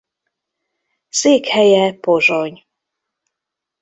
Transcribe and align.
Székhelye 1.09 1.93
Pozsony. 1.93 2.65